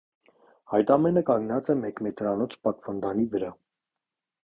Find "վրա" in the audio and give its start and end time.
3.37-3.57